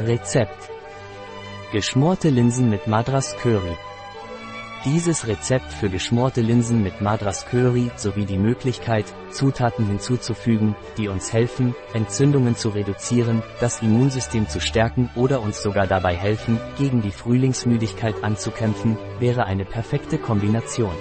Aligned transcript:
Rezept. 0.00 0.70
Geschmorte 1.72 2.30
Linsen 2.30 2.70
mit 2.70 2.86
Madras 2.86 3.34
Curry. 3.38 3.76
Dieses 4.84 5.26
Rezept 5.26 5.72
für 5.72 5.90
geschmorte 5.90 6.40
Linsen 6.40 6.84
mit 6.84 7.00
Madras 7.00 7.46
Curry 7.46 7.90
sowie 7.96 8.24
die 8.24 8.38
Möglichkeit, 8.38 9.06
Zutaten 9.32 9.88
hinzuzufügen, 9.88 10.76
die 10.98 11.08
uns 11.08 11.32
helfen, 11.32 11.74
Entzündungen 11.94 12.54
zu 12.54 12.68
reduzieren, 12.68 13.42
das 13.58 13.82
Immunsystem 13.82 14.48
zu 14.48 14.60
stärken 14.60 15.10
oder 15.16 15.42
uns 15.42 15.64
sogar 15.64 15.88
dabei 15.88 16.14
helfen, 16.14 16.60
gegen 16.78 17.02
die 17.02 17.10
Frühlingsmüdigkeit 17.10 18.22
anzukämpfen, 18.22 18.96
wäre 19.18 19.46
eine 19.46 19.64
perfekte 19.64 20.16
Kombination. 20.16 20.94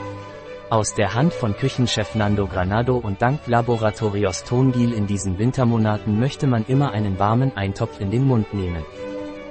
Aus 0.70 0.94
der 0.96 1.14
Hand 1.14 1.34
von 1.34 1.56
Küchenchef 1.56 2.14
Nando 2.14 2.46
Granado 2.46 2.98
und 2.98 3.22
dank 3.22 3.40
Laboratorios 3.48 4.44
Tongil 4.44 4.92
in 4.92 5.08
diesen 5.08 5.40
Wintermonaten 5.40 6.20
möchte 6.20 6.46
man 6.46 6.66
immer 6.68 6.92
einen 6.92 7.18
warmen 7.20 7.56
Eintopf 7.56 8.02
in 8.02 8.12
den 8.12 8.26
Mund 8.26 8.54
nehmen. 8.54 8.84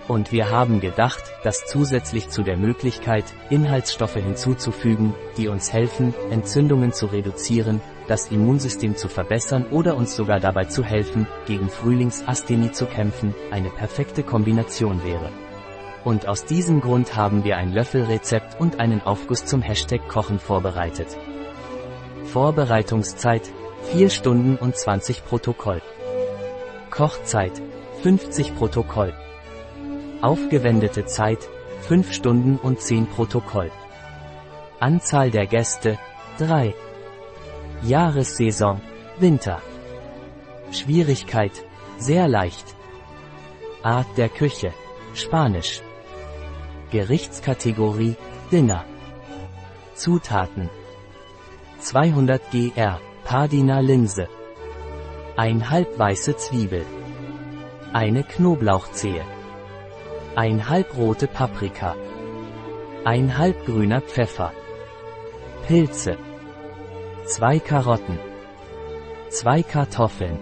Und 0.08 0.30
wir 0.30 0.50
haben 0.50 0.78
gedacht, 0.78 1.22
dass 1.42 1.64
zusätzlich 1.64 2.28
zu 2.28 2.42
der 2.42 2.58
Möglichkeit, 2.58 3.24
Inhaltsstoffe 3.48 4.16
hinzuzufügen, 4.16 5.14
die 5.38 5.48
uns 5.48 5.72
helfen, 5.72 6.12
Entzündungen 6.30 6.92
zu 6.92 7.06
reduzieren, 7.06 7.80
das 8.08 8.30
Immunsystem 8.30 8.94
zu 8.94 9.08
verbessern 9.08 9.64
oder 9.70 9.96
uns 9.96 10.14
sogar 10.14 10.38
dabei 10.38 10.66
zu 10.66 10.84
helfen, 10.84 11.26
gegen 11.46 11.70
Frühlingsasthenie 11.70 12.72
zu 12.72 12.84
kämpfen, 12.84 13.34
eine 13.50 13.70
perfekte 13.70 14.22
Kombination 14.22 15.02
wäre. 15.02 15.30
Und 16.06 16.28
aus 16.28 16.44
diesem 16.44 16.80
Grund 16.80 17.16
haben 17.16 17.42
wir 17.42 17.56
ein 17.56 17.72
Löffelrezept 17.72 18.60
und 18.60 18.78
einen 18.78 19.02
Aufguss 19.02 19.44
zum 19.44 19.60
Hashtag 19.60 20.06
Kochen 20.06 20.38
vorbereitet. 20.38 21.08
Vorbereitungszeit 22.26 23.42
4 23.90 24.10
Stunden 24.10 24.54
und 24.54 24.76
20 24.76 25.24
Protokoll. 25.24 25.82
Kochzeit 26.90 27.60
50 28.04 28.54
Protokoll. 28.54 29.14
Aufgewendete 30.22 31.06
Zeit 31.06 31.40
5 31.88 32.12
Stunden 32.12 32.56
und 32.56 32.80
10 32.80 33.08
Protokoll. 33.08 33.72
Anzahl 34.78 35.32
der 35.32 35.48
Gäste 35.48 35.98
3. 36.38 36.72
Jahressaison 37.82 38.80
Winter. 39.18 39.60
Schwierigkeit 40.70 41.64
sehr 41.98 42.28
leicht. 42.28 42.76
Art 43.82 44.06
der 44.16 44.28
Küche 44.28 44.72
Spanisch. 45.14 45.82
Gerichtskategorie 46.96 48.16
Dinner. 48.50 48.82
Zutaten 49.94 50.70
200 51.78 52.40
gr 52.50 52.98
Pardina 53.22 53.80
Linse. 53.80 54.28
Ein 55.36 55.68
halb 55.68 55.98
weiße 55.98 56.38
Zwiebel. 56.38 56.86
Eine 57.92 58.22
Knoblauchzehe. 58.24 59.24
Ein 60.36 60.70
halbrote 60.70 61.26
Paprika. 61.26 61.94
Ein 63.04 63.36
halbgrüner 63.36 64.00
Pfeffer. 64.00 64.52
Pilze. 65.66 66.16
Zwei 67.26 67.58
Karotten. 67.58 68.18
Zwei 69.28 69.62
Kartoffeln. 69.62 70.38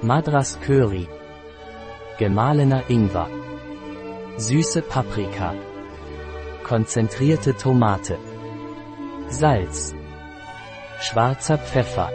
Madras 0.00 0.58
Curry. 0.64 1.06
Gemahlener 2.18 2.84
Ingwer. 2.88 3.41
Süße 4.38 4.80
Paprika. 4.80 5.54
Konzentrierte 6.64 7.54
Tomate. 7.54 8.18
Salz. 9.28 9.94
Schwarzer 11.00 11.58
Pfeffer. 11.58 12.10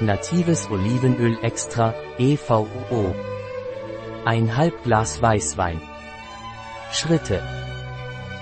Natives 0.00 0.68
Olivenöl 0.70 1.38
extra, 1.42 1.94
EVUO. 2.18 3.14
Ein 4.24 4.56
halb 4.56 4.82
Glas 4.82 5.22
Weißwein. 5.22 5.80
Schritte. 6.90 7.40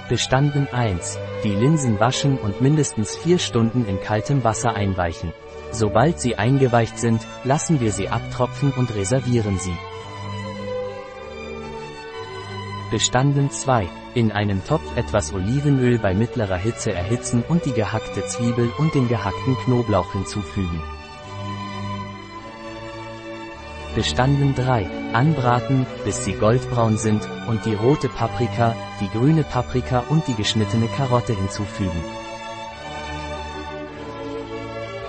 Bestanden 0.09 0.67
1. 0.73 1.19
Die 1.45 1.55
Linsen 1.55 2.01
waschen 2.01 2.39
und 2.39 2.63
mindestens 2.63 3.15
4 3.17 3.39
Stunden 3.39 3.85
in 3.85 4.01
kaltem 4.01 4.45
Wasser 4.45 4.75
einweichen. 4.75 5.35
Sobald 5.73 6.19
sie 6.21 6.37
eingeweicht 6.37 6.99
sind, 6.99 7.21
lassen 7.45 7.81
wir 7.81 7.93
sie 7.93 8.09
abtropfen 8.09 8.73
und 8.73 8.95
reservieren 8.95 9.59
sie. 9.59 9.77
Bestanden 12.93 13.51
2. 13.51 13.89
In 14.13 14.33
einem 14.33 14.63
Topf 14.67 14.83
etwas 14.97 15.33
Olivenöl 15.33 15.99
bei 15.99 16.13
mittlerer 16.13 16.59
Hitze 16.59 16.93
erhitzen 16.93 17.43
und 17.49 17.65
die 17.65 17.73
gehackte 17.73 18.23
Zwiebel 18.27 18.71
und 18.77 18.95
den 18.95 19.09
gehackten 19.09 19.57
Knoblauch 19.65 20.13
hinzufügen. 20.13 20.79
Bestanden 23.95 24.55
3. 24.55 24.91
Anbraten, 25.15 25.87
bis 26.05 26.27
sie 26.27 26.35
goldbraun 26.35 26.99
sind, 26.99 27.27
und 27.49 27.65
die 27.65 27.73
rote 27.73 28.11
Paprika, 28.11 28.77
die 29.01 29.09
grüne 29.09 29.43
Paprika 29.43 30.05
und 30.11 30.29
die 30.29 30.35
geschnittene 30.35 30.89
Karotte 30.89 31.33
hinzufügen. 31.33 32.05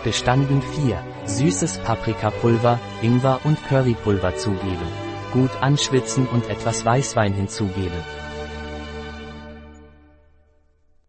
Bestanden 0.06 0.62
4. 0.62 1.04
Süßes 1.26 1.80
Paprikapulver, 1.80 2.80
Ingwer 3.02 3.42
und 3.44 3.58
Currypulver 3.68 4.38
zugeben. 4.38 5.13
Gut 5.34 5.50
anschwitzen 5.62 6.28
und 6.28 6.48
etwas 6.48 6.86
Weißwein 6.86 7.34
hinzugeben. 7.34 7.98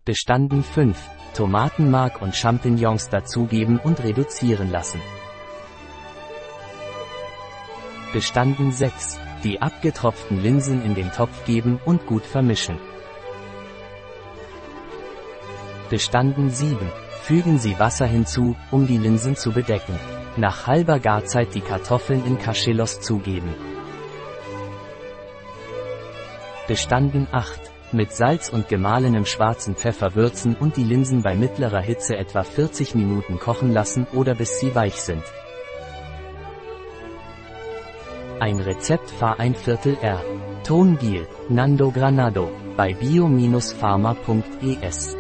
Bestanden 0.07 0.63
5. 0.63 0.99
Tomatenmark 1.35 2.23
und 2.23 2.35
Champignons 2.35 3.11
dazugeben 3.11 3.79
und 3.79 4.03
reduzieren 4.03 4.71
lassen. 4.71 4.99
Bestanden 8.15 8.73
6. 8.73 9.21
Die 9.43 9.61
abgetropften 9.61 10.43
Linsen 10.43 10.83
in 10.83 10.95
den 10.95 11.13
Topf 11.13 11.45
geben 11.45 11.79
und 11.85 12.07
gut 12.07 12.25
vermischen. 12.25 12.79
Bestanden 15.91 16.49
7. 16.49 16.79
Fügen 17.25 17.59
Sie 17.59 17.79
Wasser 17.79 18.07
hinzu, 18.07 18.57
um 18.71 18.87
die 18.87 18.97
Linsen 18.97 19.37
zu 19.37 19.53
bedecken. 19.53 19.99
Nach 20.39 20.67
halber 20.67 20.99
Garzeit 20.99 21.55
die 21.55 21.61
Kartoffeln 21.61 22.25
in 22.25 22.39
Cachelos 22.39 23.01
zugeben. 23.01 23.74
Bestanden 26.67 27.29
8. 27.31 27.61
Mit 27.93 28.13
Salz 28.13 28.49
und 28.49 28.71
gemahlenem 28.71 29.27
schwarzen 29.27 29.77
Pfeffer 29.77 30.15
würzen 30.15 30.57
und 30.57 30.79
die 30.79 30.85
Linsen 30.85 31.23
bei 31.23 31.35
mittlerer 31.35 31.83
Hitze 31.83 32.17
etwa 32.17 32.43
40 32.43 32.95
Minuten 32.95 33.39
kochen 33.39 33.71
lassen 33.71 34.07
oder 34.15 34.35
bis 34.35 34.61
sie 34.61 34.75
weich 34.75 34.95
sind. 34.95 35.23
Ein 38.41 38.61
Rezept 38.61 39.11
Fahr 39.11 39.39
ein 39.39 39.55
Viertel 39.55 39.99
R. 40.01 40.25
Tongil, 40.65 41.29
Nando 41.51 41.91
Granado, 41.91 42.51
bei 42.79 42.95
bio-pharma.es 42.95 45.17